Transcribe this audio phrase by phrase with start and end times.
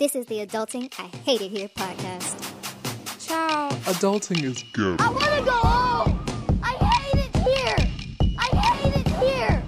[0.00, 3.28] This is the Adulting I Hate It Here podcast.
[3.28, 4.98] Child, adulting is good.
[4.98, 6.60] I want to go home.
[6.62, 7.76] I hate it here.
[8.38, 9.62] I hate it here.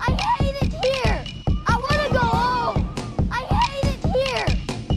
[0.00, 1.24] I hate it here.
[1.66, 3.28] I want to go home.
[3.30, 4.46] I hate it here.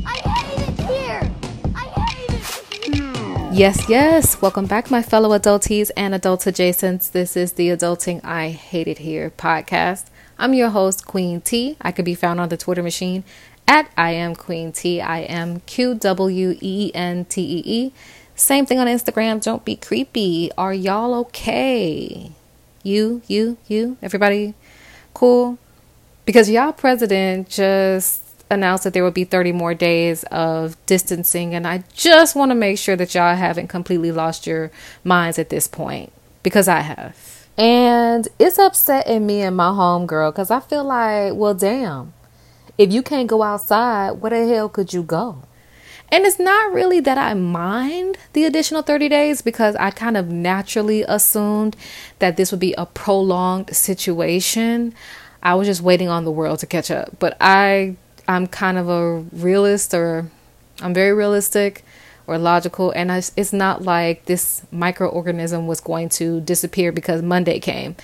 [0.06, 1.32] I hate it here.
[1.76, 3.50] I hate it here.
[3.52, 4.42] Yes, yes.
[4.42, 7.12] Welcome back, my fellow adulties and adult adjacents.
[7.12, 10.06] This is the Adulting I Hate It Here podcast.
[10.40, 11.76] I'm your host, Queen T.
[11.82, 13.26] I could be found on the Twitter machine
[13.68, 15.02] at I am Queen T.
[15.02, 17.94] I am Q W E N T E E.
[18.36, 19.44] Same thing on Instagram.
[19.44, 20.52] Don't be creepy.
[20.58, 22.32] Are y'all okay?
[22.84, 24.54] You, you, you, everybody
[25.14, 25.58] cool?
[26.26, 31.68] Because y'all president just announced that there will be 30 more days of distancing, and
[31.68, 34.72] I just want to make sure that y'all haven't completely lost your
[35.04, 36.14] minds at this point
[36.44, 37.48] because I have.
[37.58, 42.14] And it's upsetting me and my homegirl because I feel like, well, damn
[42.78, 45.44] if you can't go outside, where the hell could you go?
[46.10, 50.30] And it's not really that I mind the additional 30 days because I kind of
[50.30, 51.76] naturally assumed
[52.20, 54.94] that this would be a prolonged situation.
[55.44, 57.20] I was just waiting on the world to catch up.
[57.20, 60.30] But I I'm kind of a realist or
[60.82, 61.84] I'm very realistic
[62.26, 67.96] or logical and it's not like this microorganism was going to disappear because Monday came.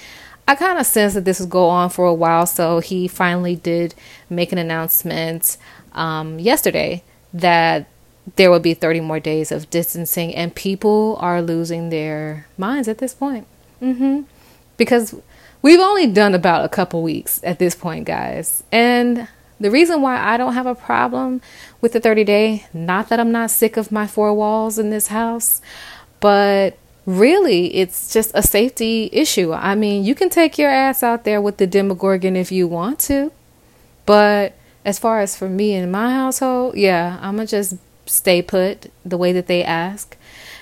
[0.48, 3.56] I kind of sensed that this would go on for a while, so he finally
[3.56, 3.96] did
[4.30, 5.58] make an announcement
[5.94, 7.88] um, yesterday that
[8.36, 12.98] there will be 30 more days of distancing, and people are losing their minds at
[12.98, 13.48] this point.
[13.82, 14.22] Mm-hmm.
[14.78, 15.16] Because
[15.62, 18.64] we've only done about a couple weeks at this point, guys.
[18.72, 19.28] And
[19.60, 21.42] the reason why I don't have a problem
[21.80, 25.08] with the 30 day, not that I'm not sick of my four walls in this
[25.08, 25.62] house,
[26.20, 29.54] but really it's just a safety issue.
[29.54, 33.00] I mean, you can take your ass out there with the Demogorgon if you want
[33.02, 33.32] to,
[34.06, 34.54] but
[34.86, 39.18] as far as for me in my household, yeah, I'm gonna just stay put the
[39.18, 40.18] way that they ask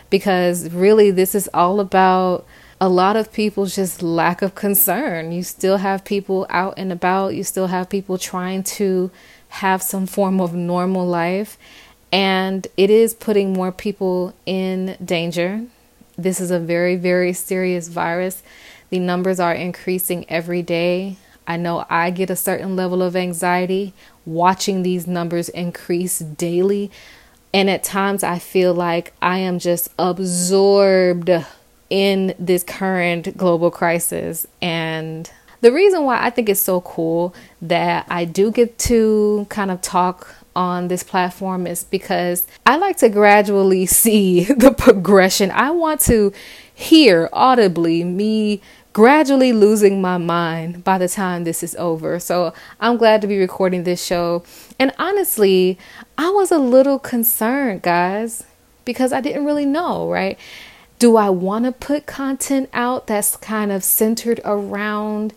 [0.10, 2.46] because really this is all about
[2.80, 5.32] a lot of people's just lack of concern.
[5.32, 9.12] You still have people out and about, you still have people trying to
[9.50, 11.58] have some form of normal life,
[12.12, 15.66] and it is putting more people in danger
[16.24, 18.44] this is a very, very serious virus.
[18.90, 21.18] The numbers are increasing every day.
[21.48, 23.94] I know I get a certain level of anxiety
[24.26, 26.92] watching these numbers increase daily.
[27.54, 31.30] And at times I feel like I am just absorbed
[31.90, 34.48] in this current global crisis.
[34.62, 35.30] And
[35.60, 39.82] the reason why I think it's so cool that I do get to kind of
[39.82, 45.52] talk on this platform is because I like to gradually see the progression.
[45.52, 46.34] I want to
[46.74, 48.62] hear audibly me
[48.94, 52.20] gradually losing my mind by the time this is over.
[52.20, 54.44] So I'm glad to be recording this show.
[54.80, 55.78] And honestly,
[56.18, 58.44] I was a little concerned, guys,
[58.84, 60.38] because I didn't really know, right?
[61.00, 65.34] Do I want to put content out that's kind of centered around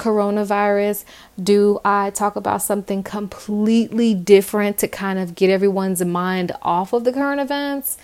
[0.00, 1.04] coronavirus?
[1.40, 7.04] Do I talk about something completely different to kind of get everyone's mind off of
[7.04, 7.98] the current events?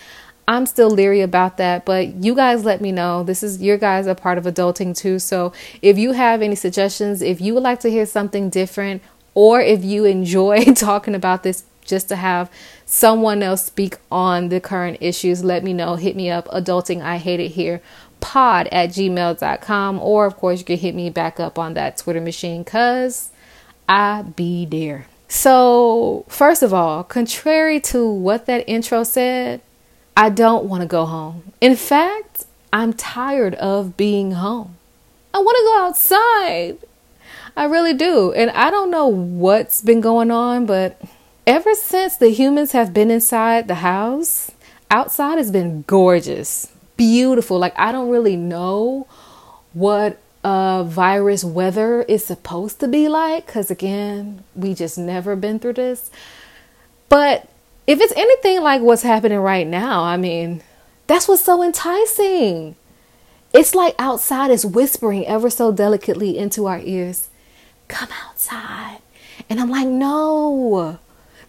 [0.48, 3.24] I'm still leery about that, but you guys let me know.
[3.24, 5.18] This is your guys are part of adulting too.
[5.18, 5.52] So
[5.82, 9.02] if you have any suggestions, if you would like to hear something different,
[9.34, 12.50] or if you enjoy talking about this just to have
[12.84, 15.96] someone else speak on the current issues, let me know.
[15.96, 17.80] Hit me up, adulting I hate it here
[18.20, 22.20] pod at gmail.com or of course you can hit me back up on that twitter
[22.20, 23.30] machine because
[23.88, 25.06] i be there.
[25.28, 29.60] So first of all contrary to what that intro said
[30.16, 31.52] i don't want to go home.
[31.60, 34.76] In fact i'm tired of being home.
[35.32, 36.78] I want to go outside.
[37.56, 38.32] I really do.
[38.32, 41.00] And i don't know what's been going on but
[41.46, 44.50] ever since the humans have been inside the house
[44.90, 47.58] outside has been gorgeous beautiful.
[47.58, 49.06] Like I don't really know
[49.72, 55.58] what uh virus weather is supposed to be like cuz again, we just never been
[55.58, 56.10] through this.
[57.08, 57.48] But
[57.86, 60.62] if it's anything like what's happening right now, I mean,
[61.06, 62.76] that's what's so enticing.
[63.52, 67.28] It's like outside is whispering ever so delicately into our ears,
[67.88, 68.98] "Come outside."
[69.48, 70.98] And I'm like, "No.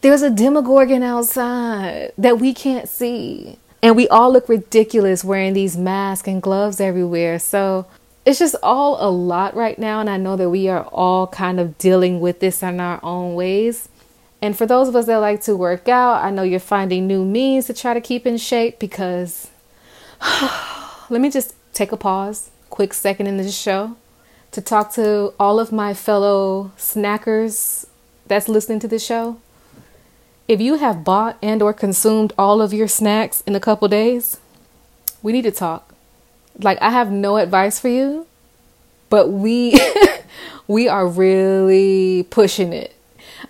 [0.01, 5.77] There's a demogorgon outside that we can't see." And we all look ridiculous wearing these
[5.77, 7.39] masks and gloves everywhere.
[7.39, 7.87] So
[8.25, 10.01] it's just all a lot right now.
[10.01, 13.33] And I know that we are all kind of dealing with this in our own
[13.33, 13.87] ways.
[14.41, 17.23] And for those of us that like to work out, I know you're finding new
[17.23, 19.51] means to try to keep in shape because
[21.09, 23.95] let me just take a pause, quick second in this show
[24.51, 27.85] to talk to all of my fellow snackers
[28.25, 29.39] that's listening to the show.
[30.47, 34.39] If you have bought and or consumed all of your snacks in a couple days,
[35.21, 35.93] we need to talk.
[36.59, 38.25] Like I have no advice for you,
[39.09, 39.79] but we
[40.67, 42.95] we are really pushing it.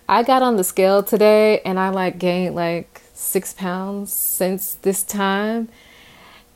[0.10, 5.04] I got on the scale today and I like gained like 6 pounds since this
[5.04, 5.70] time.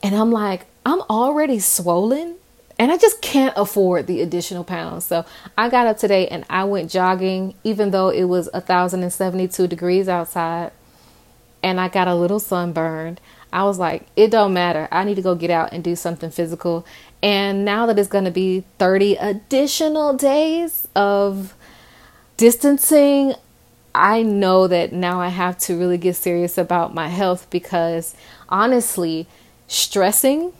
[0.04, 2.38] And I'm like, I'm already swollen
[2.82, 5.06] and I just can't afford the additional pounds.
[5.06, 5.24] So
[5.56, 10.72] I got up today and I went jogging, even though it was 1,072 degrees outside
[11.62, 13.22] and I got a little sunburned.
[13.54, 14.88] I was like, it don't matter.
[14.92, 16.84] I need to go get out and do something physical.
[17.22, 21.54] And now that it's going to be 30 additional days of
[22.36, 23.36] distancing,
[23.94, 28.16] I know that now I have to really get serious about my health because
[28.50, 29.28] honestly,
[29.68, 30.54] stressing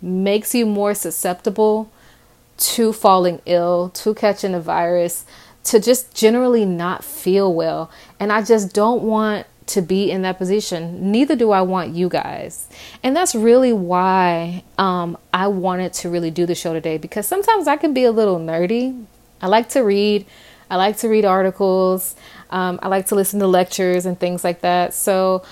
[0.00, 1.90] makes you more susceptible
[2.58, 5.24] to falling ill, to catching a virus,
[5.64, 7.90] to just generally not feel well.
[8.18, 11.10] And I just don't want to be in that position.
[11.10, 12.68] Neither do I want you guys.
[13.02, 17.66] And that's really why um, I wanted to really do the show today because sometimes
[17.66, 19.04] I can be a little nerdy.
[19.42, 20.24] I like to read,
[20.70, 22.14] I like to read articles,
[22.50, 24.94] um, I like to listen to lectures and things like that.
[24.94, 25.42] So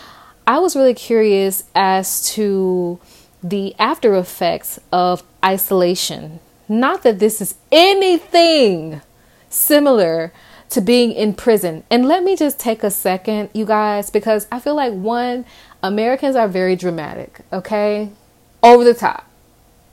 [0.47, 3.01] I was really curious as to
[3.45, 6.41] the after effects of isolation.
[6.67, 9.03] Not that this is anything
[9.51, 10.33] similar
[10.71, 11.85] to being in prison.
[11.91, 15.45] And let me just take a second, you guys, because I feel like one,
[15.83, 18.09] Americans are very dramatic, okay?
[18.63, 19.31] Over the top.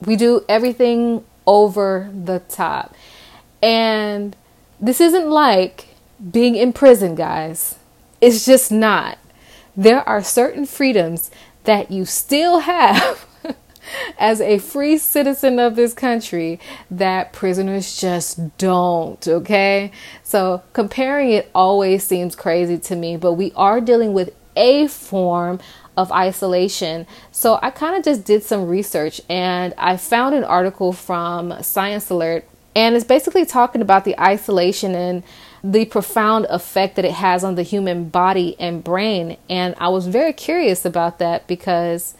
[0.00, 2.96] We do everything over the top.
[3.62, 4.34] And
[4.80, 5.88] this isn't like
[6.32, 7.76] being in prison, guys.
[8.20, 9.18] It's just not.
[9.76, 11.30] There are certain freedoms
[11.64, 13.26] that you still have
[14.18, 16.60] as a free citizen of this country
[16.90, 19.92] that prisoners just don't, okay?
[20.22, 25.60] So comparing it always seems crazy to me, but we are dealing with a form
[25.96, 27.06] of isolation.
[27.30, 32.08] So I kind of just did some research and I found an article from Science
[32.10, 32.44] Alert
[32.74, 35.22] and it's basically talking about the isolation and
[35.64, 39.36] the profound effect that it has on the human body and brain.
[39.48, 42.14] And I was very curious about that because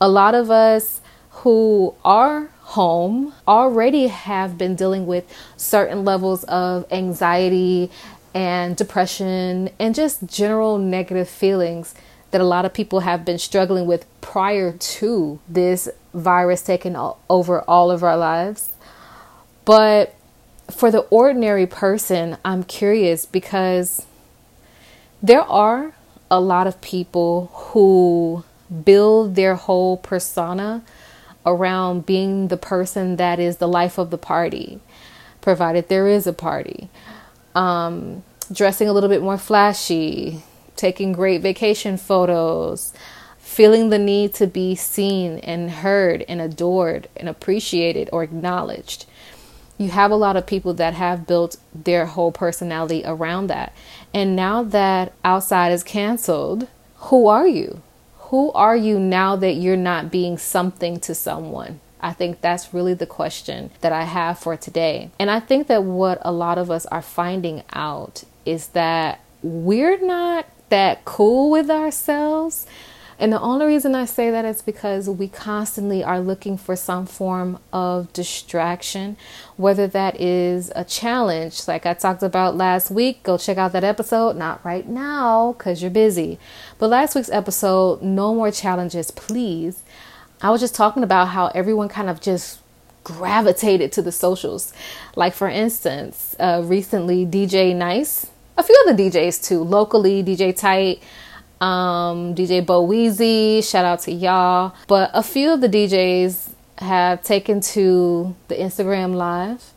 [0.00, 1.00] a lot of us
[1.30, 5.24] who are home already have been dealing with
[5.56, 7.90] certain levels of anxiety
[8.34, 11.94] and depression and just general negative feelings
[12.30, 16.94] that a lot of people have been struggling with prior to this virus taking
[17.30, 18.70] over all of our lives.
[19.64, 20.14] But
[20.70, 24.06] for the ordinary person, I'm curious because
[25.22, 25.94] there are
[26.30, 28.44] a lot of people who
[28.84, 30.82] build their whole persona
[31.46, 34.80] around being the person that is the life of the party,
[35.40, 36.90] provided there is a party.
[37.54, 38.22] Um,
[38.52, 40.42] dressing a little bit more flashy,
[40.76, 42.92] taking great vacation photos,
[43.38, 49.06] feeling the need to be seen and heard and adored and appreciated or acknowledged.
[49.78, 53.72] You have a lot of people that have built their whole personality around that.
[54.12, 56.66] And now that outside is canceled,
[56.96, 57.80] who are you?
[58.28, 61.80] who are you now that you're not being something to someone?
[62.00, 65.10] I think that's really the question that I have for today.
[65.18, 69.98] And I think that what a lot of us are finding out is that we're
[70.04, 72.66] not that cool with ourselves
[73.20, 77.04] and the only reason I say that is because we constantly are looking for some
[77.04, 79.16] form of distraction,
[79.56, 83.24] whether that is a challenge, like I talked about last week.
[83.24, 84.36] Go check out that episode.
[84.36, 86.38] Not right now because you're busy.
[86.78, 89.82] But last week's episode, No More Challenges, Please.
[90.40, 92.60] I was just talking about how everyone kind of just
[93.02, 94.72] gravitated to the socials.
[95.16, 101.02] Like, for instance, uh, recently, DJ Nice, a few other DJs too, locally, DJ Tight
[101.60, 104.74] um, DJ Bo Weezy, shout out to y'all.
[104.86, 109.72] But a few of the DJs have taken to the Instagram Live.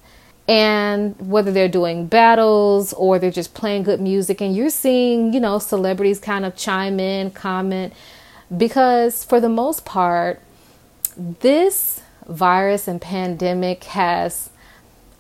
[0.48, 5.40] And whether they're doing battles or they're just playing good music, and you're seeing, you
[5.40, 7.94] know, celebrities kind of chime in, comment,
[8.56, 10.42] because for the most part,
[11.16, 14.50] this virus and pandemic has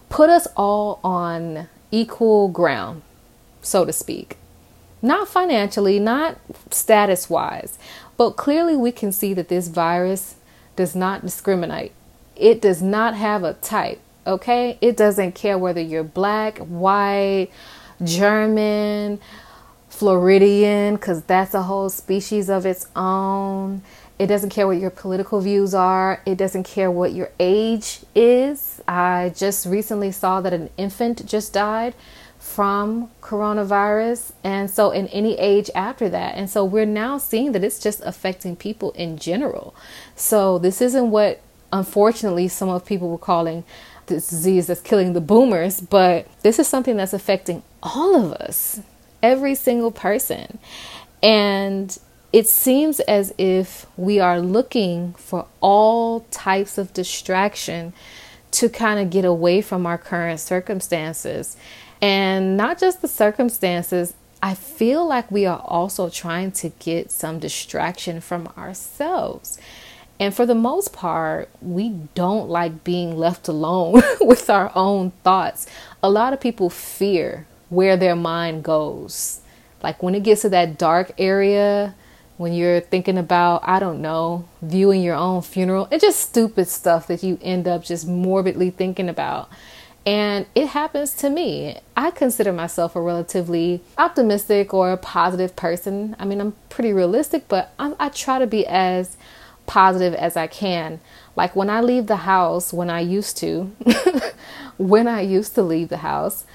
[0.09, 3.01] put us all on equal ground,
[3.61, 4.37] so to speak.
[5.01, 6.37] Not financially, not
[6.69, 7.79] status wise,
[8.17, 10.35] but clearly we can see that this virus
[10.75, 11.91] does not discriminate.
[12.35, 14.77] It does not have a type, okay?
[14.79, 17.49] It doesn't care whether you're black, white,
[18.03, 19.19] German,
[19.89, 23.81] Floridian, because that's a whole species of its own.
[24.19, 26.21] It doesn't care what your political views are.
[26.27, 28.81] It doesn't care what your age is.
[28.87, 31.95] I just recently saw that an infant just died
[32.51, 36.35] from coronavirus and so in any age after that.
[36.35, 39.73] And so we're now seeing that it's just affecting people in general.
[40.15, 41.41] So this isn't what
[41.71, 43.63] unfortunately some of people were calling
[44.07, 48.81] this disease that's killing the boomers but this is something that's affecting all of us
[49.23, 50.59] every single person.
[51.23, 51.97] And
[52.33, 57.93] it seems as if we are looking for all types of distraction
[58.51, 61.57] to kind of get away from our current circumstances
[62.01, 67.37] and not just the circumstances, I feel like we are also trying to get some
[67.37, 69.59] distraction from ourselves.
[70.19, 75.67] And for the most part, we don't like being left alone with our own thoughts.
[76.01, 79.41] A lot of people fear where their mind goes.
[79.83, 81.95] Like when it gets to that dark area,
[82.41, 87.05] when you're thinking about, I don't know, viewing your own funeral, it's just stupid stuff
[87.05, 89.47] that you end up just morbidly thinking about.
[90.07, 91.77] And it happens to me.
[91.95, 96.15] I consider myself a relatively optimistic or a positive person.
[96.17, 99.17] I mean, I'm pretty realistic, but I'm, I try to be as
[99.67, 100.99] positive as I can.
[101.35, 103.65] Like when I leave the house, when I used to,
[104.79, 106.45] when I used to leave the house,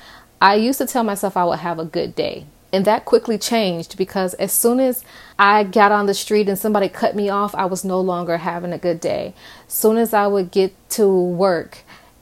[0.42, 2.46] I used to tell myself I would have a good day.
[2.72, 5.04] And that quickly changed because as soon as
[5.38, 8.72] I got on the street and somebody cut me off, I was no longer having
[8.72, 9.34] a good day.
[9.66, 11.78] As soon as I would get to work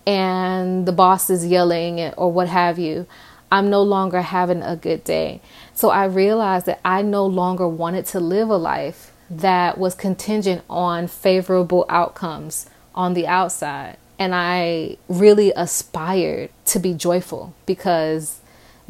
[0.06, 3.06] and the boss is yelling or what have you,
[3.50, 5.40] I'm no longer having a good day.
[5.74, 10.62] So I realized that I no longer wanted to live a life that was contingent
[10.68, 13.96] on favorable outcomes on the outside.
[14.18, 18.40] And I really aspired to be joyful because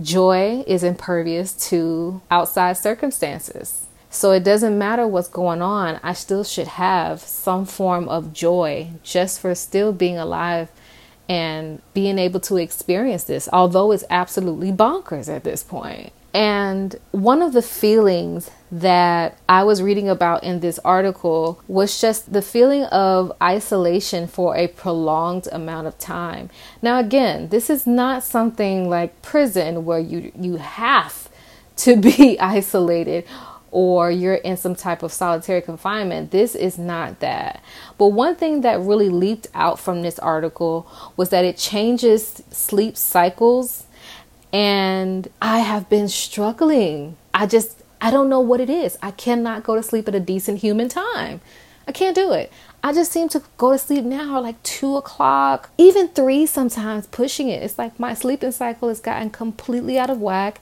[0.01, 3.87] joy is impervious to outside circumstances.
[4.11, 8.91] So it doesn't matter what's going on, I still should have some form of joy
[9.03, 10.71] just for still being alive
[11.29, 16.13] and being able to experience this, although it's absolutely bonkers at this point.
[16.35, 22.33] And one of the feelings that I was reading about in this article was just
[22.33, 26.51] the feeling of isolation for a prolonged amount of time.
[26.83, 31.29] Now again, this is not something like prison where you you have
[31.77, 33.25] to be isolated
[33.71, 36.33] or you're in some type of solitary confinement.
[36.33, 37.63] This is not that.
[37.99, 40.87] But one thing that really leaped out from this article
[41.17, 43.84] was that it changes sleep cycles.
[44.55, 47.17] And I have been struggling.
[47.35, 48.97] I just, I don't know what it is.
[49.03, 51.41] I cannot go to sleep at a decent human time.
[51.89, 52.53] I can't do it.
[52.81, 57.49] I just seem to go to sleep now like two o'clock, even three sometimes, pushing
[57.49, 57.65] it.
[57.65, 60.61] It's like my sleeping cycle has gotten completely out of whack.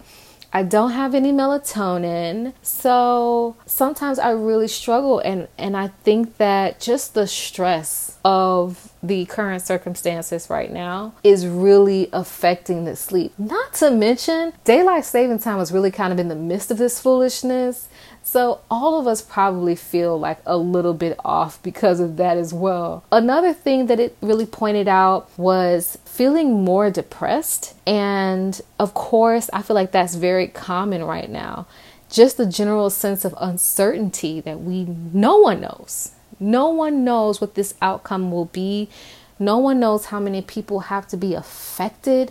[0.53, 2.53] I don't have any melatonin.
[2.63, 9.25] So sometimes I really struggle and and I think that just the stress of the
[9.27, 13.33] current circumstances right now is really affecting the sleep.
[13.39, 17.01] Not to mention, daylight saving time was really kind of in the midst of this
[17.01, 17.89] foolishness.
[18.25, 22.55] So, all of us probably feel like a little bit off because of that as
[22.55, 23.03] well.
[23.11, 27.75] Another thing that it really pointed out was feeling more depressed.
[27.87, 31.67] And of course, I feel like that's very common right now.
[32.11, 36.13] Just the general sense of uncertainty that we, no one knows.
[36.39, 38.91] No one knows what this outcome will be.
[39.39, 42.31] No one knows how many people have to be affected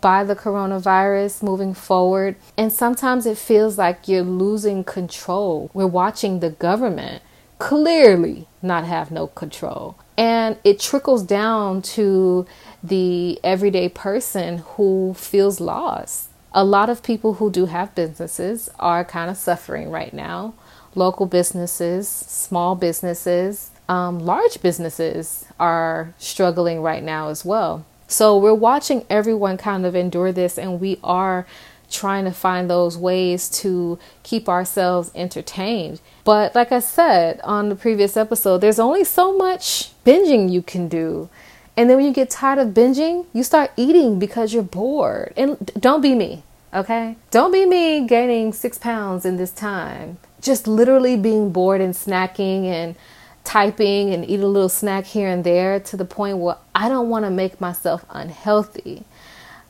[0.00, 2.34] by the coronavirus moving forward.
[2.56, 5.70] And sometimes it feels like you're losing control.
[5.72, 7.22] We're watching the government
[7.60, 9.96] clearly not have no control.
[10.16, 12.46] And it trickles down to
[12.82, 16.28] the everyday person who feels lost.
[16.52, 20.54] A lot of people who do have businesses are kind of suffering right now.
[20.94, 27.84] Local businesses, small businesses, um, large businesses are struggling right now as well.
[28.06, 31.46] So we're watching everyone kind of endure this, and we are
[31.90, 36.00] trying to find those ways to keep ourselves entertained.
[36.24, 40.88] But like I said on the previous episode, there's only so much binging you can
[40.88, 41.28] do.
[41.76, 45.32] And then when you get tired of binging, you start eating because you're bored.
[45.36, 46.42] And don't be me,
[46.74, 47.16] okay?
[47.30, 50.18] Don't be me gaining six pounds in this time.
[50.40, 52.96] Just literally being bored and snacking and
[53.44, 57.08] typing and eat a little snack here and there to the point where I don't
[57.08, 59.04] want to make myself unhealthy.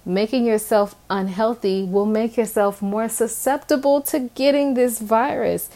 [0.05, 5.69] Making yourself unhealthy will make yourself more susceptible to getting this virus.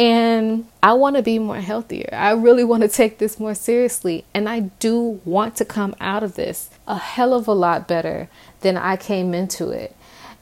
[0.00, 2.08] And I want to be more healthier.
[2.10, 4.24] I really want to take this more seriously.
[4.32, 8.30] And I do want to come out of this a hell of a lot better
[8.62, 9.94] than I came into it.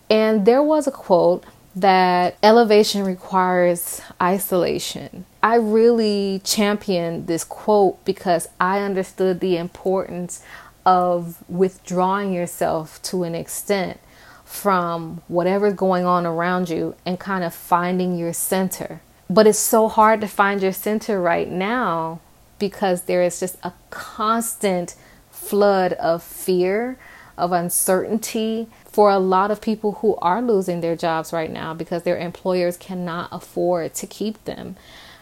[0.09, 1.43] And there was a quote
[1.75, 5.25] that elevation requires isolation.
[5.43, 10.41] I really championed this quote because I understood the importance
[10.87, 13.99] of withdrawing yourself to an extent
[14.45, 19.01] from whatever's going on around you and kind of finding your center.
[19.31, 22.21] But it's so hard to find your center right now
[22.59, 24.95] because there is just a constant
[25.31, 26.99] flood of fear,
[27.37, 32.03] of uncertainty for a lot of people who are losing their jobs right now because
[32.03, 34.77] their employers cannot afford to keep them.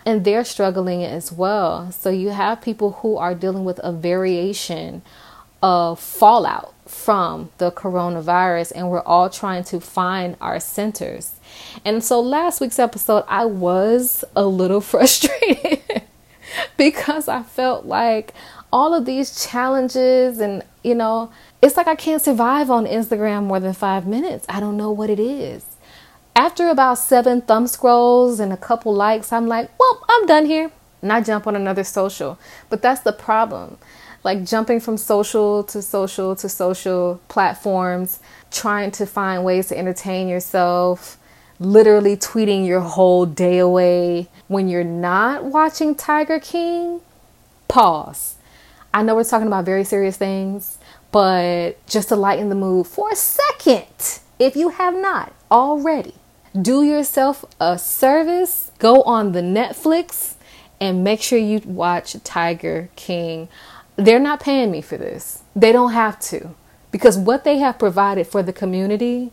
[0.05, 1.91] And they're struggling as well.
[1.91, 5.03] So you have people who are dealing with a variation
[5.63, 11.36] of fallout from the coronavirus, and we're all trying to find our centers.
[11.85, 16.03] And so last week's episode, I was a little frustrated
[16.77, 18.33] because I felt like
[18.73, 21.31] all of these challenges and, you know,
[21.63, 24.47] it's like I can't survive on Instagram more than five minutes.
[24.49, 25.65] I don't know what it is.
[26.35, 30.71] After about seven thumb scrolls and a couple likes, I'm like, well, I'm done here.
[31.01, 32.39] And I jump on another social.
[32.69, 33.79] But that's the problem.
[34.23, 38.19] Like jumping from social to social to social platforms,
[38.51, 41.17] trying to find ways to entertain yourself,
[41.59, 47.01] literally tweeting your whole day away when you're not watching Tiger King.
[47.69, 48.37] Pause.
[48.93, 50.79] I know we're talking about very serious things,
[51.13, 56.15] but just to lighten the mood for a second, if you have not already,
[56.61, 60.35] do yourself a service, go on the Netflix
[60.81, 63.49] and make sure you watch Tiger King.
[63.97, 65.43] They're not paying me for this.
[65.55, 66.55] They don't have to
[66.91, 69.33] because what they have provided for the community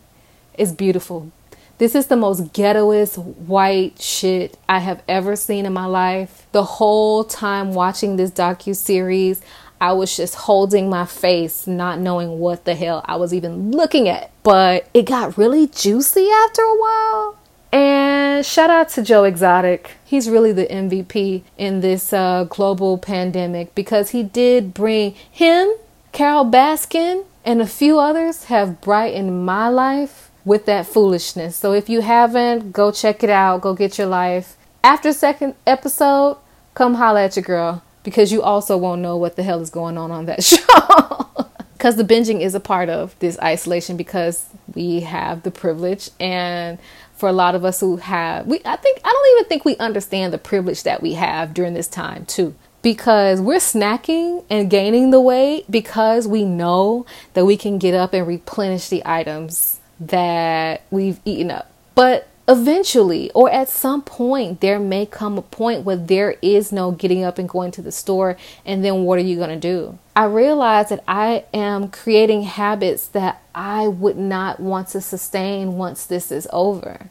[0.58, 1.32] is beautiful.
[1.80, 6.46] This is the most ghettoest white shit I have ever seen in my life.
[6.52, 9.42] The whole time watching this docu series,
[9.82, 14.08] I was just holding my face, not knowing what the hell I was even looking
[14.08, 14.30] at.
[14.44, 17.38] But it got really juicy after a while.
[17.72, 19.98] And shout out to Joe Exotic.
[20.06, 25.74] He's really the MVP in this uh, global pandemic because he did bring him,
[26.12, 31.56] Carole Baskin, and a few others have brightened my life with that foolishness.
[31.56, 33.62] So if you haven't, go check it out.
[33.62, 34.58] Go get your life.
[34.84, 36.38] After second episode,
[36.74, 39.98] come holla at your girl because you also won't know what the hell is going
[39.98, 41.48] on on that show.
[41.74, 46.80] Because the binging is a part of this isolation because we have the privilege and
[47.16, 49.78] for a lot of us who have we I think I don't even think we
[49.78, 55.12] understand the privilege that we have during this time too because we're snacking and gaining
[55.12, 60.82] the weight because we know that we can get up and replenish the items that
[60.92, 61.72] we've eaten up.
[61.96, 66.92] But eventually or at some point there may come a point where there is no
[66.92, 69.98] getting up and going to the store and then what are you going to do?
[70.16, 76.06] I realize that i am creating habits that i would not want to sustain once
[76.06, 77.10] this is over.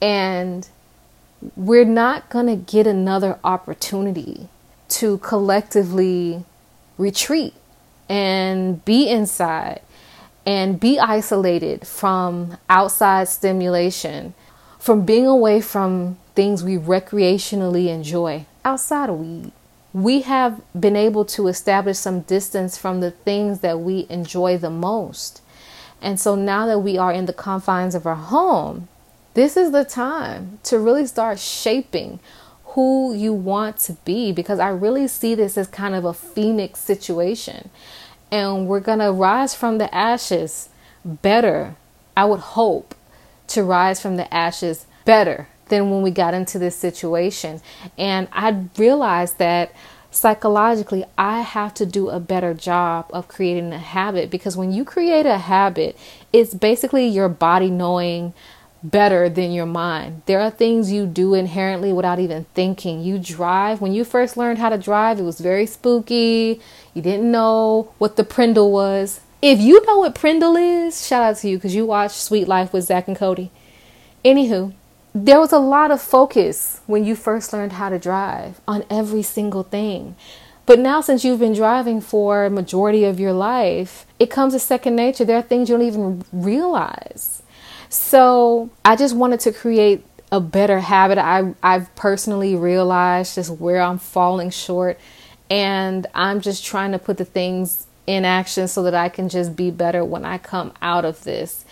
[0.00, 0.68] And
[1.56, 4.48] we're not going to get another opportunity
[4.88, 6.44] to collectively
[6.98, 7.54] retreat
[8.08, 9.80] and be inside
[10.46, 14.32] and be isolated from outside stimulation,
[14.78, 19.50] from being away from things we recreationally enjoy outside of weed.
[19.92, 24.70] We have been able to establish some distance from the things that we enjoy the
[24.70, 25.40] most.
[26.00, 28.88] And so now that we are in the confines of our home,
[29.34, 32.20] this is the time to really start shaping
[32.76, 36.78] who you want to be because I really see this as kind of a phoenix
[36.78, 37.70] situation
[38.30, 40.68] and we're going to rise from the ashes
[41.04, 41.76] better.
[42.16, 42.94] I would hope
[43.48, 47.60] to rise from the ashes better than when we got into this situation.
[47.98, 49.72] And I realized that
[50.10, 54.84] psychologically, I have to do a better job of creating a habit because when you
[54.84, 55.96] create a habit,
[56.32, 58.32] it's basically your body knowing
[58.82, 60.22] better than your mind.
[60.26, 63.02] There are things you do inherently without even thinking.
[63.02, 66.60] You drive, when you first learned how to drive, it was very spooky.
[66.94, 69.20] You didn't know what the Prindle was.
[69.42, 72.72] If you know what Prindle is, shout out to you because you watched Suite Life
[72.72, 73.50] with Zack and Cody.
[74.24, 74.74] Anywho,
[75.14, 79.22] there was a lot of focus when you first learned how to drive on every
[79.22, 80.16] single thing.
[80.66, 84.64] But now, since you've been driving for a majority of your life, it comes as
[84.64, 85.24] second nature.
[85.24, 87.42] There are things you don't even realize.
[87.88, 91.18] So I just wanted to create a better habit.
[91.18, 94.98] I I've personally realized just where I'm falling short
[95.50, 99.56] and I'm just trying to put the things in action so that I can just
[99.56, 101.64] be better when I come out of this.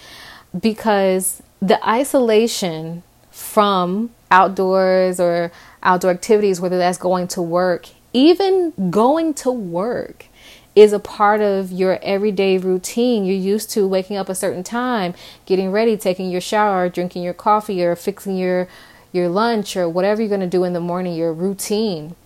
[0.59, 5.51] Because the isolation from outdoors or
[5.83, 10.27] outdoor activities, whether that's going to work, even going to work
[10.75, 13.25] is a part of your everyday routine.
[13.25, 15.15] You're used to waking up a certain time,
[15.47, 18.69] getting ready, taking your shower, drinking your coffee, or fixing your
[19.13, 22.17] your lunch or whatever you're going to do in the morning, your routine.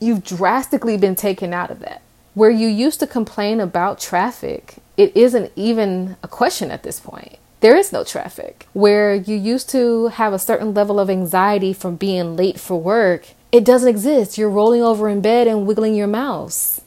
[0.00, 2.00] You've drastically been taken out of that.
[2.32, 7.38] Where you used to complain about traffic, it isn't even a question at this point.
[7.60, 8.66] there is no traffic.
[8.72, 13.28] Where you used to have a certain level of anxiety from being late for work,
[13.50, 14.38] it doesn't exist.
[14.38, 16.80] You're rolling over in bed and wiggling your mouse.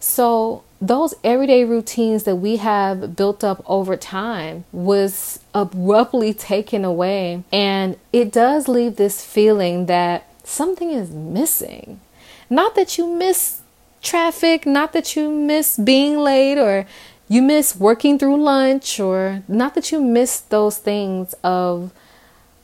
[0.00, 7.42] So, those everyday routines that we have built up over time was abruptly taken away.
[7.52, 12.00] And it does leave this feeling that something is missing.
[12.48, 13.60] Not that you miss
[14.02, 16.86] traffic, not that you miss being late or
[17.28, 21.92] you miss working through lunch or not that you miss those things of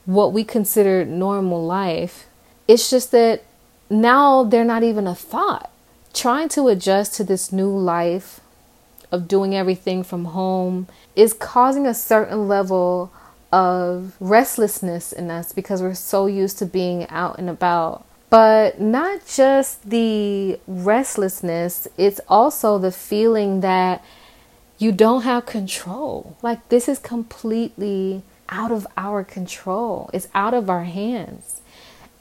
[0.05, 2.27] what we consider normal life.
[2.67, 3.43] It's just that
[3.89, 5.69] now they're not even a thought.
[6.15, 8.39] Trying to adjust to this new life
[9.11, 13.11] of doing everything from home is causing a certain level
[13.51, 18.05] of restlessness in us because we're so used to being out and about.
[18.29, 24.01] But not just the restlessness, it's also the feeling that
[24.77, 26.37] you don't have control.
[26.41, 30.09] Like this is completely out of our control.
[30.13, 31.59] It's out of our hands.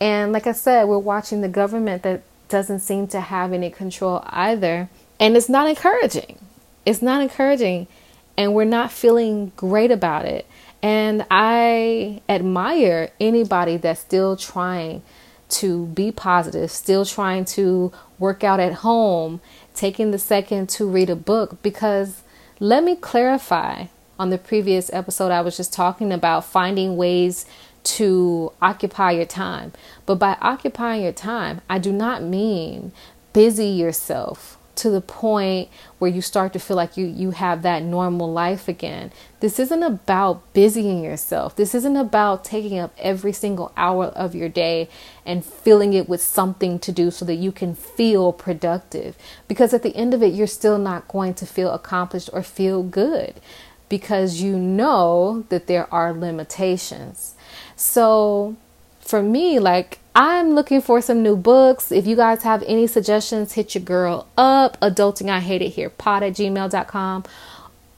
[0.01, 4.23] And like I said, we're watching the government that doesn't seem to have any control
[4.27, 4.89] either.
[5.19, 6.39] And it's not encouraging.
[6.85, 7.87] It's not encouraging.
[8.37, 10.47] And we're not feeling great about it.
[10.83, 15.03] And I admire anybody that's still trying
[15.49, 19.41] to be positive, still trying to work out at home,
[19.75, 22.23] taking the second to read a book because
[22.61, 23.87] let me clarify
[24.19, 27.47] on the previous episode, I was just talking about finding ways
[27.85, 29.73] to occupy your time.
[30.07, 32.93] But by occupying your time, I do not mean
[33.33, 35.69] busy yourself to the point
[35.99, 39.13] where you start to feel like you you have that normal life again.
[39.41, 41.55] This isn't about busying yourself.
[41.55, 44.89] This isn't about taking up every single hour of your day
[45.25, 49.17] and filling it with something to do so that you can feel productive.
[49.47, 52.83] Because at the end of it you're still not going to feel accomplished or feel
[52.83, 53.41] good
[53.89, 57.35] because you know that there are limitations.
[57.77, 58.57] So
[59.01, 61.91] for me like I'm looking for some new books.
[61.91, 64.79] If you guys have any suggestions, hit your girl up.
[64.81, 67.25] Adulting I hate it here pod at gmail.com.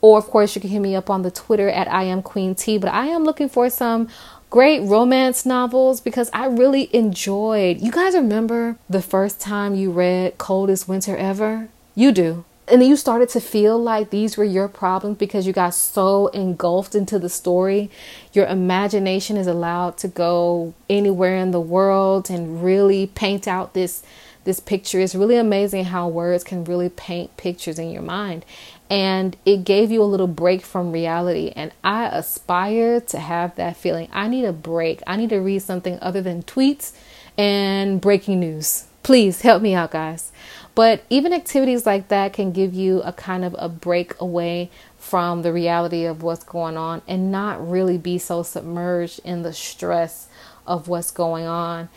[0.01, 2.55] Or of course you can hit me up on the Twitter at I am Queen
[2.55, 2.79] T.
[2.79, 4.09] But I am looking for some
[4.49, 7.81] great romance novels because I really enjoyed.
[7.81, 11.69] You guys remember the first time you read Coldest Winter Ever?
[11.95, 15.75] You do and you started to feel like these were your problems because you got
[15.75, 17.91] so engulfed into the story.
[18.33, 24.03] Your imagination is allowed to go anywhere in the world and really paint out this
[24.47, 25.01] this picture.
[25.01, 28.45] It's really amazing how words can really paint pictures in your mind.
[28.89, 31.53] And it gave you a little break from reality.
[31.57, 34.09] And I aspire to have that feeling.
[34.13, 35.03] I need a break.
[35.07, 36.93] I need to read something other than tweets
[37.37, 38.85] and breaking news.
[39.03, 40.33] Please help me out, guys.
[40.77, 45.41] But even activities like that can give you a kind of a break away from
[45.41, 50.29] the reality of what's going on and not really be so submerged in the stress
[50.67, 51.89] of what's going on.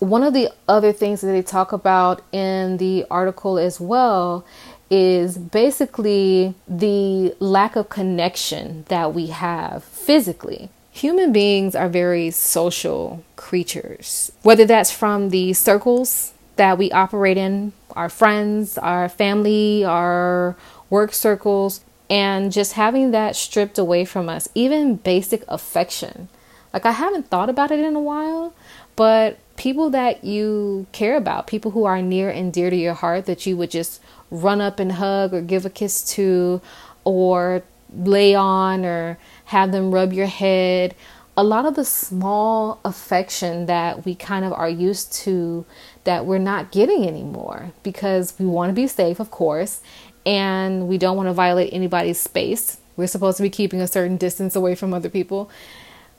[0.00, 4.44] One of the other things that they talk about in the article as well
[4.90, 10.70] is basically the lack of connection that we have physically.
[10.90, 17.72] Human beings are very social creatures, whether that's from the circles that we operate in
[17.96, 20.56] our friends, our family, our
[20.90, 26.28] work circles, and just having that stripped away from us, even basic affection.
[26.72, 28.52] Like, I haven't thought about it in a while,
[28.96, 33.26] but people that you care about, people who are near and dear to your heart
[33.26, 36.60] that you would just run up and hug or give a kiss to,
[37.04, 37.62] or
[37.96, 40.94] lay on, or have them rub your head.
[41.36, 45.64] A lot of the small affection that we kind of are used to
[46.04, 49.80] that we're not getting anymore because we want to be safe, of course,
[50.26, 52.78] and we don't want to violate anybody's space.
[52.96, 55.50] We're supposed to be keeping a certain distance away from other people.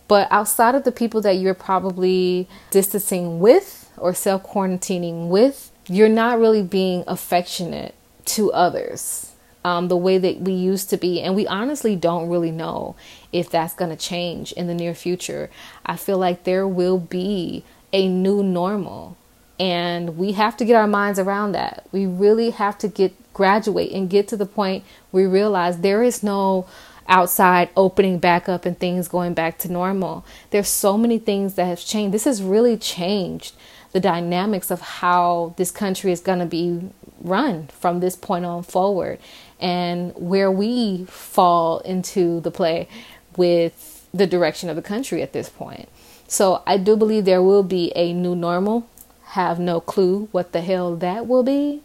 [0.07, 6.09] But outside of the people that you're probably distancing with or self quarantining with, you're
[6.09, 7.95] not really being affectionate
[8.25, 9.31] to others
[9.63, 11.21] um, the way that we used to be.
[11.21, 12.95] And we honestly don't really know
[13.31, 15.49] if that's going to change in the near future.
[15.85, 19.17] I feel like there will be a new normal
[19.59, 21.87] and we have to get our minds around that.
[21.91, 26.23] We really have to get graduate and get to the point we realize there is
[26.23, 26.67] no
[27.07, 30.25] outside opening back up and things going back to normal.
[30.49, 32.13] There's so many things that have changed.
[32.13, 33.55] This has really changed
[33.91, 36.89] the dynamics of how this country is going to be
[37.21, 39.19] run from this point on forward
[39.59, 42.87] and where we fall into the play
[43.37, 45.87] with the direction of the country at this point.
[46.27, 48.89] So I do believe there will be a new normal
[49.35, 51.81] have no clue what the hell that will be.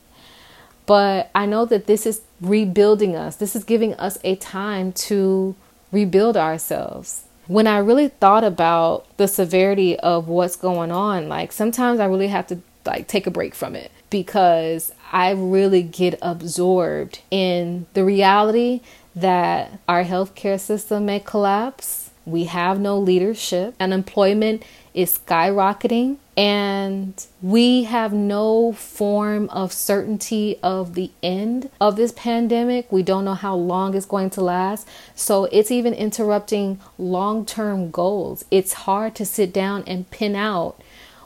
[0.86, 3.36] But I know that this is rebuilding us.
[3.36, 5.54] This is giving us a time to
[5.92, 7.24] rebuild ourselves.
[7.48, 12.28] When I really thought about the severity of what's going on, like sometimes I really
[12.28, 18.04] have to like take a break from it because I really get absorbed in the
[18.04, 18.80] reality
[19.16, 22.10] that our healthcare system may collapse.
[22.24, 23.74] We have no leadership.
[23.80, 24.62] Unemployment
[24.94, 32.90] is skyrocketing and we have no form of certainty of the end of this pandemic.
[32.90, 34.88] We don't know how long it's going to last.
[35.14, 38.46] So it's even interrupting long term goals.
[38.50, 40.81] It's hard to sit down and pin out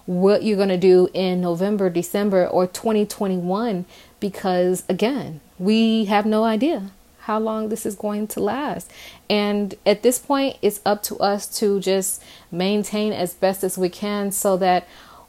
[0.05, 3.85] what you're going to do in November, December, or 2021
[4.18, 6.90] because, again, we have no idea
[7.24, 8.90] how long this is going to last.
[9.30, 13.88] And at this point, it's up to us to just maintain as best as we
[13.88, 14.87] can so that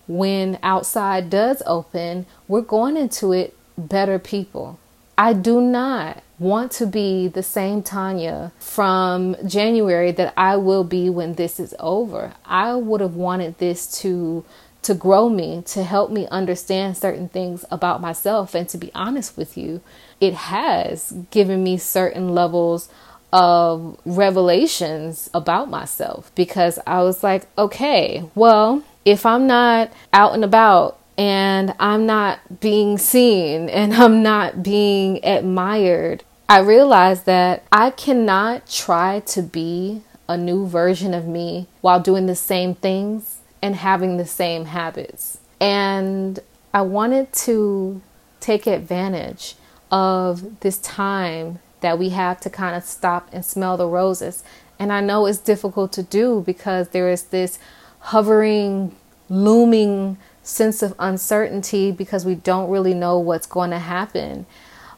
[0.08, 4.77] when outside does open, we're going into it better people.
[5.17, 11.10] I do not want to be the same Tanya from January that I will be
[11.10, 12.34] when this is over.
[12.45, 14.43] I would have wanted this to
[14.81, 18.53] to grow me, to help me understand certain things about myself.
[18.53, 19.81] And to be honest with you,
[20.19, 22.89] it has given me certain levels
[23.34, 30.43] of revelations about myself because I was like, okay, well, if I'm not out and
[30.43, 37.89] about and I'm not being seen and I'm not being admired, I realized that I
[37.89, 43.75] cannot try to be a new version of me while doing the same things and
[43.75, 45.39] having the same habits.
[45.60, 46.39] And
[46.73, 48.01] I wanted to
[48.39, 49.56] take advantage
[49.95, 54.43] of this time that we have to kind of stop and smell the roses.
[54.77, 57.58] And I know it's difficult to do because there is this
[57.99, 58.93] hovering,
[59.29, 64.45] looming sense of uncertainty because we don't really know what's going to happen.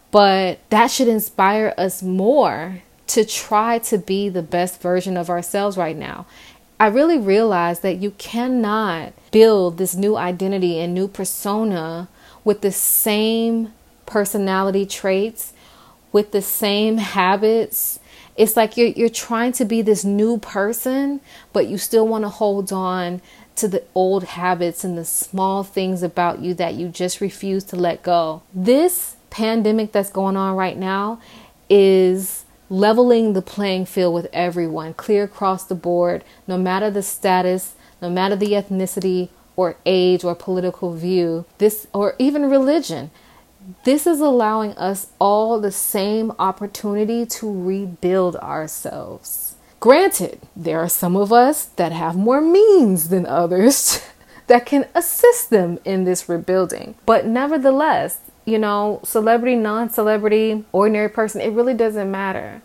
[0.09, 5.77] But that should inspire us more to try to be the best version of ourselves
[5.77, 6.25] right now.
[6.79, 12.07] I really realized that you cannot build this new identity and new persona
[12.43, 13.73] with the same
[14.07, 15.53] personality traits,
[16.11, 17.99] with the same habits.
[18.35, 21.21] It's like you're you're trying to be this new person,
[21.53, 23.21] but you still want to hold on
[23.57, 27.75] to the old habits and the small things about you that you just refuse to
[27.75, 28.41] let go.
[28.53, 31.19] This pandemic that's going on right now
[31.69, 37.73] is leveling the playing field with everyone, clear across the board, no matter the status,
[38.01, 43.09] no matter the ethnicity or age or political view, this or even religion.
[43.83, 49.55] This is allowing us all the same opportunity to rebuild ourselves.
[49.81, 54.01] Granted, there are some of us that have more means than others
[54.47, 56.95] that can assist them in this rebuilding.
[57.05, 62.61] But nevertheless, you know, celebrity, non celebrity, ordinary person, it really doesn't matter.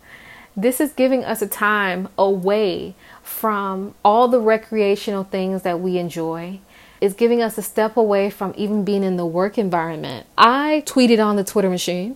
[0.55, 6.61] This is giving us a time away from all the recreational things that we enjoy.
[7.03, 10.25] It's giving us a step away from even being in the work environment.
[10.37, 12.15] I tweeted on the Twitter machine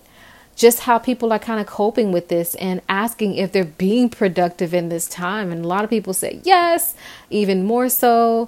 [0.55, 4.73] just how people are kind of coping with this and asking if they're being productive
[4.73, 5.51] in this time.
[5.51, 6.95] And a lot of people say yes,
[7.29, 8.47] even more so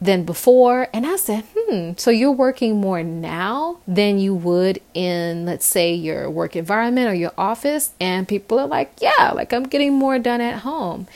[0.00, 0.88] than before.
[0.92, 5.94] And I said, hmm, so you're working more now than you would in, let's say,
[5.94, 7.92] your work environment or your office.
[8.00, 11.06] And people are like, yeah, like I'm getting more done at home.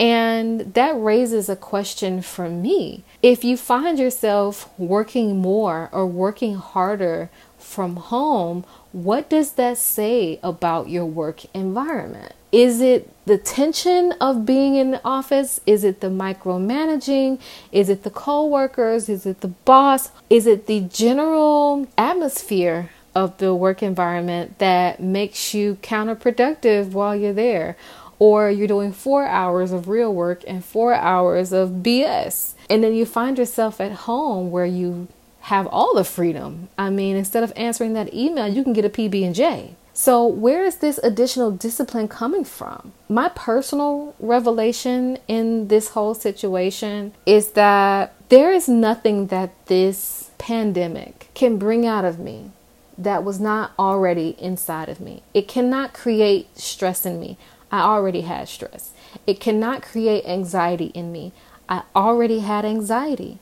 [0.00, 3.04] And that raises a question for me.
[3.22, 10.40] If you find yourself working more or working harder from home, what does that say
[10.42, 12.32] about your work environment?
[12.50, 15.60] Is it the tension of being in the office?
[15.64, 17.40] Is it the micromanaging?
[17.70, 19.08] Is it the coworkers?
[19.08, 20.10] Is it the boss?
[20.28, 27.32] Is it the general atmosphere of the work environment that makes you counterproductive while you're
[27.32, 27.76] there?
[28.22, 32.54] Or you're doing four hours of real work and four hours of BS.
[32.70, 35.08] And then you find yourself at home where you
[35.40, 36.68] have all the freedom.
[36.78, 39.74] I mean, instead of answering that email, you can get a PB and J.
[39.92, 42.92] So, where is this additional discipline coming from?
[43.08, 51.28] My personal revelation in this whole situation is that there is nothing that this pandemic
[51.34, 52.52] can bring out of me
[52.98, 55.22] that was not already inside of me.
[55.34, 57.36] It cannot create stress in me.
[57.72, 58.92] I already had stress.
[59.26, 61.32] It cannot create anxiety in me.
[61.68, 63.38] I already had anxiety.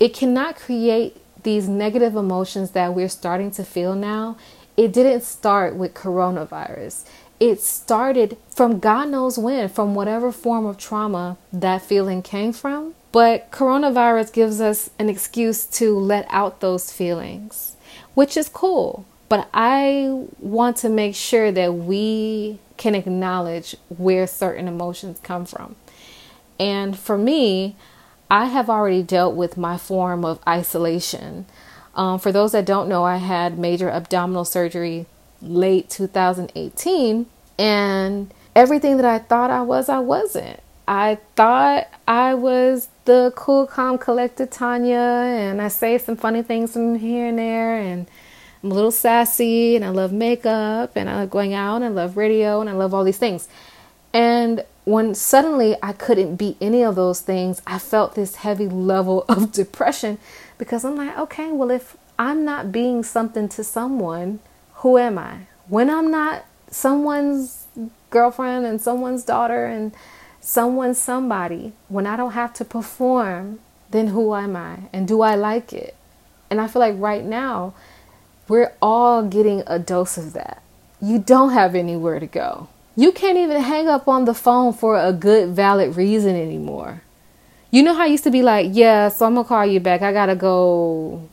[0.00, 4.36] It cannot create these negative emotions that we're starting to feel now
[4.76, 7.04] it didn't start with coronavirus.
[7.38, 12.94] It started from God knows when, from whatever form of trauma that feeling came from.
[13.10, 17.76] But coronavirus gives us an excuse to let out those feelings,
[18.14, 19.04] which is cool.
[19.32, 25.74] But I want to make sure that we can acknowledge where certain emotions come from.
[26.60, 27.74] And for me,
[28.30, 31.46] I have already dealt with my form of isolation.
[31.94, 35.06] Um, for those that don't know, I had major abdominal surgery
[35.40, 37.24] late 2018,
[37.58, 40.60] and everything that I thought I was, I wasn't.
[40.86, 46.74] I thought I was the cool, calm, collected Tanya, and I say some funny things
[46.74, 48.06] from here and there, and
[48.62, 51.88] I'm a little sassy, and I love makeup, and I love going out, and I
[51.88, 53.48] love radio, and I love all these things.
[54.12, 59.24] And when suddenly I couldn't be any of those things, I felt this heavy level
[59.28, 60.18] of depression
[60.58, 64.40] because I'm like, okay, well, if I'm not being something to someone,
[64.76, 65.46] who am I?
[65.68, 67.66] When I'm not someone's
[68.10, 69.92] girlfriend and someone's daughter and
[70.40, 74.78] someone's somebody, when I don't have to perform, then who am I?
[74.92, 75.94] And do I like it?
[76.50, 77.74] And I feel like right now,
[78.52, 80.62] we're all getting a dose of that.
[81.00, 82.68] You don't have anywhere to go.
[82.94, 87.00] You can't even hang up on the phone for a good, valid reason anymore.
[87.70, 90.02] You know how I used to be like, yeah, so I'm gonna call you back.
[90.02, 91.26] I gotta go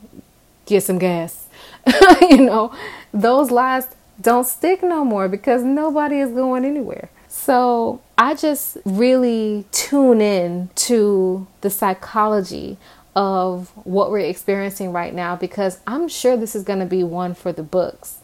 [0.66, 1.48] get some gas.
[2.22, 2.74] you know,
[3.14, 3.90] those lies
[4.22, 7.10] don't stick no more because nobody is going anywhere.
[7.28, 12.78] So I just really tune in to the psychology
[13.16, 17.34] of what we're experiencing right now because I'm sure this is going to be one
[17.34, 18.20] for the books.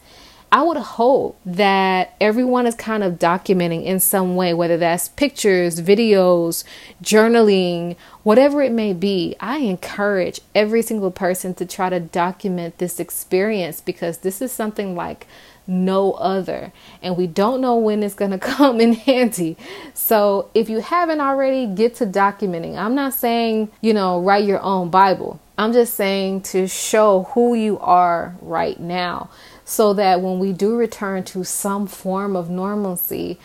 [0.52, 5.80] I would hope that everyone is kind of documenting in some way, whether that's pictures,
[5.80, 6.62] videos,
[7.02, 9.34] journaling, whatever it may be.
[9.40, 14.94] I encourage every single person to try to document this experience because this is something
[14.94, 15.26] like
[15.66, 16.72] no other.
[17.02, 19.56] And we don't know when it's going to come in handy.
[19.94, 22.76] So if you haven't already, get to documenting.
[22.76, 25.40] I'm not saying, you know, write your own Bible.
[25.58, 29.30] I'm just saying to show who you are right now
[29.64, 33.38] so that when we do return to some form of normalcy,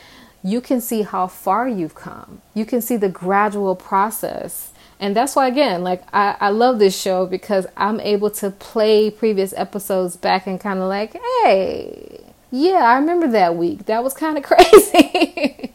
[0.44, 2.42] you can see how far you've come.
[2.54, 4.71] You can see the gradual process.
[5.02, 9.10] And that's why, again, like I, I love this show because I'm able to play
[9.10, 13.88] previous episodes back and kind of like, hey, yeah, I remember that week.
[13.88, 15.74] That was kind of crazy.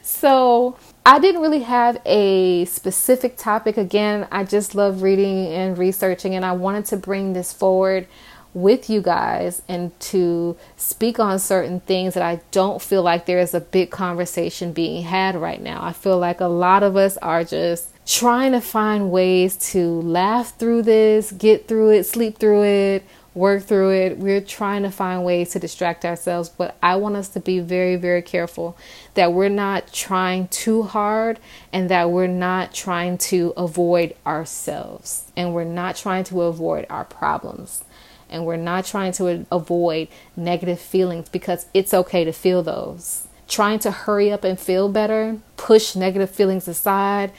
[0.00, 3.76] so I didn't really have a specific topic.
[3.76, 8.06] Again, I just love reading and researching, and I wanted to bring this forward
[8.54, 13.38] with you guys and to speak on certain things that I don't feel like there
[13.38, 15.82] is a big conversation being had right now.
[15.82, 20.58] I feel like a lot of us are just trying to find ways to laugh
[20.58, 24.18] through this, get through it, sleep through it, work through it.
[24.18, 27.96] We're trying to find ways to distract ourselves, but I want us to be very,
[27.96, 28.76] very careful
[29.14, 31.38] that we're not trying too hard
[31.72, 37.04] and that we're not trying to avoid ourselves and we're not trying to avoid our
[37.04, 37.84] problems
[38.32, 43.28] and we're not trying to avoid negative feelings because it's okay to feel those.
[43.46, 47.32] Trying to hurry up and feel better, push negative feelings aside,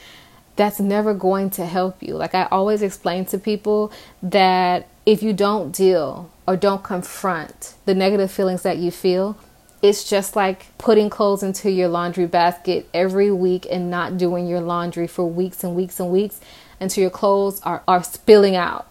[0.56, 2.16] that's never going to help you.
[2.16, 7.96] Like I always explain to people that if you don't deal or don't confront the
[7.96, 9.38] negative feelings that you feel,
[9.82, 14.62] it's just like putting clothes into your laundry basket every week and not doing your
[14.62, 16.40] laundry for weeks and weeks and weeks
[16.80, 18.88] until your clothes are, are spilling out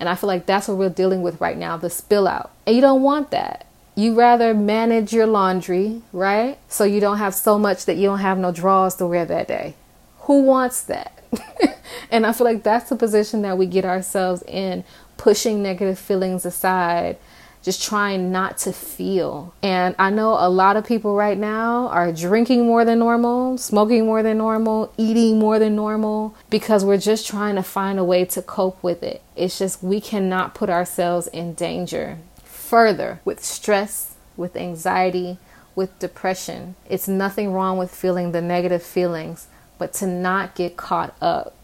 [0.00, 2.50] and I feel like that's what we're dealing with right now the spill out.
[2.66, 3.66] And you don't want that.
[3.94, 6.58] You rather manage your laundry, right?
[6.68, 9.46] So you don't have so much that you don't have no drawers to wear that
[9.46, 9.74] day.
[10.20, 11.22] Who wants that?
[12.10, 14.84] and I feel like that's the position that we get ourselves in,
[15.18, 17.18] pushing negative feelings aside
[17.62, 19.52] just trying not to feel.
[19.62, 24.06] And I know a lot of people right now are drinking more than normal, smoking
[24.06, 28.24] more than normal, eating more than normal because we're just trying to find a way
[28.26, 29.22] to cope with it.
[29.36, 35.38] It's just we cannot put ourselves in danger further with stress, with anxiety,
[35.74, 36.76] with depression.
[36.88, 41.54] It's nothing wrong with feeling the negative feelings, but to not get caught up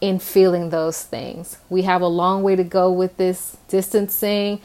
[0.00, 1.58] in feeling those things.
[1.68, 4.60] We have a long way to go with this distancing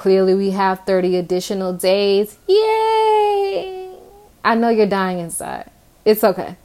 [0.00, 2.38] Clearly, we have 30 additional days.
[2.48, 3.92] Yay!
[4.42, 5.70] I know you're dying inside.
[6.06, 6.56] It's okay.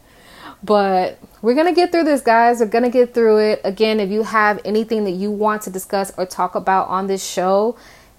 [0.64, 2.62] But we're going to get through this, guys.
[2.62, 3.62] We're going to get through it.
[3.66, 7.30] Again, if you have anything that you want to discuss or talk about on this
[7.30, 7.76] show,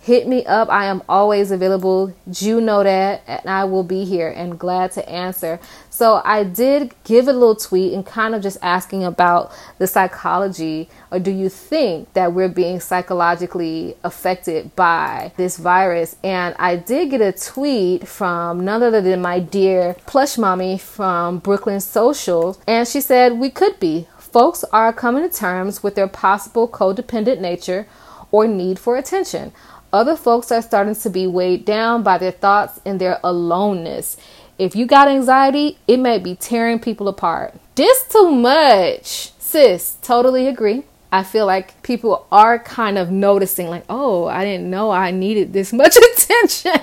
[0.06, 0.68] hit me up.
[0.70, 2.14] I am always available.
[2.32, 5.58] You know that, and I will be here and glad to answer.
[5.90, 10.88] So, I did give a little tweet and kind of just asking about the psychology,
[11.10, 16.14] or do you think that we're being psychologically affected by this virus?
[16.22, 21.38] And I did get a tweet from none other than my dear plush mommy from
[21.40, 24.06] Brooklyn Social, and she said we could be.
[24.20, 27.88] Folks are coming to terms with their possible codependent nature
[28.30, 29.52] or need for attention
[29.96, 34.16] other folks are starting to be weighed down by their thoughts and their aloneness.
[34.58, 37.54] If you got anxiety, it may be tearing people apart.
[37.74, 39.32] This too much.
[39.38, 40.84] Sis, totally agree.
[41.12, 45.52] I feel like people are kind of noticing, like, oh, I didn't know I needed
[45.52, 46.80] this much attention.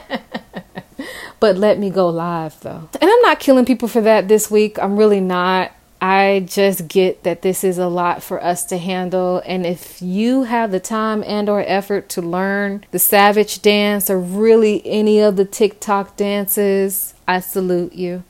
[1.39, 2.89] but let me go live though.
[3.01, 4.77] And I'm not killing people for that this week.
[4.79, 5.71] I'm really not.
[6.03, 10.43] I just get that this is a lot for us to handle and if you
[10.43, 15.37] have the time and or effort to learn the savage dance or really any of
[15.37, 18.25] the TikTok dances, I salute you.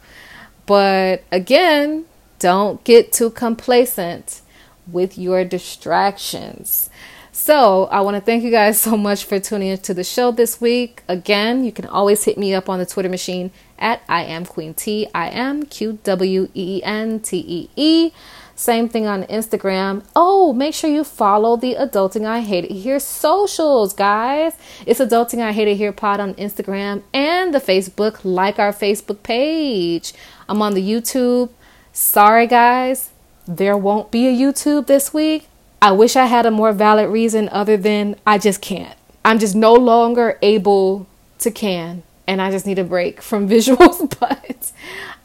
[0.67, 2.05] But again,
[2.37, 4.41] don't get too complacent
[4.85, 6.91] with your distractions.
[7.31, 10.61] So, I want to thank you guys so much for tuning into the show this
[10.61, 11.01] week.
[11.07, 14.73] Again, you can always hit me up on the Twitter machine at I am Queen
[14.73, 15.07] T.
[15.13, 18.11] I am Q W E E N T E E.
[18.55, 20.03] Same thing on Instagram.
[20.15, 24.53] Oh, make sure you follow the Adulting I Hate It Here socials, guys.
[24.85, 28.19] It's Adulting I Hate It Here pod on Instagram and the Facebook.
[28.23, 30.13] Like our Facebook page.
[30.47, 31.49] I'm on the YouTube.
[31.91, 33.09] Sorry, guys,
[33.47, 35.47] there won't be a YouTube this week.
[35.81, 38.97] I wish I had a more valid reason other than I just can't.
[39.25, 41.07] I'm just no longer able
[41.39, 44.71] to can and I just need a break from visuals, but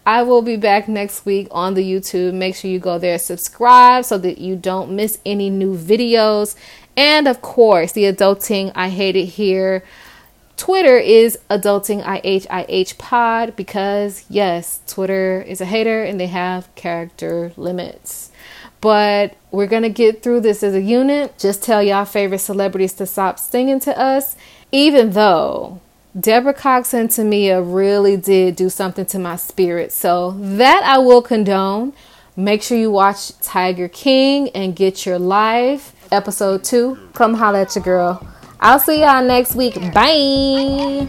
[0.07, 2.34] I will be back next week on the YouTube.
[2.34, 6.57] Make sure you go there, subscribe so that you don't miss any new videos.
[6.96, 9.84] And of course, the adulting I hate it here.
[10.57, 17.53] Twitter is adulting IHIH pod because yes, Twitter is a hater and they have character
[17.57, 18.32] limits.
[18.80, 21.38] But we're gonna get through this as a unit.
[21.38, 24.36] Just tell y'all favorite celebrities to stop singing to us,
[24.72, 25.80] even though
[26.19, 29.93] Deborah Cox and Tamia really did do something to my spirit.
[29.93, 31.93] So that I will condone.
[32.37, 36.97] Make sure you watch Tiger King and Get Your Life, episode two.
[37.15, 38.27] Come holla at your girl.
[38.61, 39.75] I'll see y'all next week.
[39.93, 41.09] Bye.